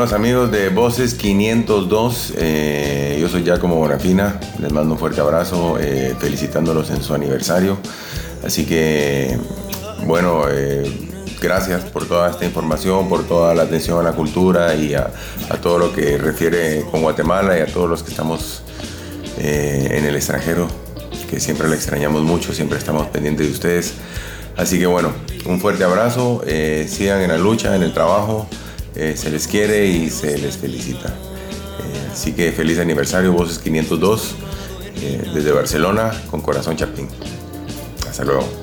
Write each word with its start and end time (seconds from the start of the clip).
los 0.00 0.14
amigos 0.14 0.50
de 0.50 0.70
Voces 0.70 1.12
502. 1.12 2.32
Eh, 2.38 3.18
yo 3.20 3.28
soy 3.28 3.44
Giacomo 3.44 3.76
Bonafina. 3.76 4.40
Les 4.58 4.72
mando 4.72 4.94
un 4.94 4.98
fuerte 4.98 5.20
abrazo, 5.20 5.78
eh, 5.78 6.16
felicitándolos 6.18 6.90
en 6.90 7.02
su 7.02 7.12
aniversario. 7.12 7.76
Así 8.42 8.64
que, 8.64 9.36
bueno, 10.06 10.44
eh, 10.50 10.90
gracias 11.40 11.84
por 11.84 12.06
toda 12.08 12.30
esta 12.30 12.46
información, 12.46 13.10
por 13.10 13.24
toda 13.24 13.54
la 13.54 13.64
atención 13.64 13.98
a 13.98 14.02
la 14.02 14.12
cultura 14.12 14.74
y 14.74 14.94
a, 14.94 15.12
todo 15.60 15.78
lo 15.78 15.92
que 15.92 16.16
refiere 16.16 16.82
con 16.90 17.02
Guatemala 17.02 17.58
y 17.58 17.60
a 17.60 17.66
todos 17.66 17.88
los 17.90 18.02
que 18.02 18.10
estamos 18.10 18.62
en 19.36 20.04
el 20.04 20.16
extranjero, 20.16 20.68
que 21.30 21.40
siempre 21.40 21.68
le 21.68 21.74
extrañamos 21.74 22.22
mucho, 22.22 22.54
siempre 22.54 22.78
estamos 22.78 23.06
pendientes 23.08 23.46
de 23.46 23.52
ustedes. 23.52 23.94
Así 24.56 24.78
que 24.78 24.86
bueno, 24.86 25.12
un 25.44 25.60
fuerte 25.60 25.84
abrazo, 25.84 26.42
sigan 26.88 27.20
en 27.20 27.28
la 27.28 27.38
lucha, 27.38 27.76
en 27.76 27.82
el 27.82 27.92
trabajo. 27.92 28.48
Eh, 28.96 29.14
se 29.16 29.30
les 29.30 29.46
quiere 29.46 29.86
y 29.86 30.10
se 30.10 30.36
les 30.38 30.56
felicita. 30.56 31.08
Eh, 31.08 32.10
así 32.12 32.32
que 32.32 32.52
feliz 32.52 32.78
aniversario, 32.78 33.32
Voces 33.32 33.58
502, 33.58 34.34
eh, 34.96 35.30
desde 35.32 35.52
Barcelona, 35.52 36.10
con 36.30 36.40
Corazón 36.40 36.76
Chapín. 36.76 37.08
Hasta 38.08 38.24
luego. 38.24 38.59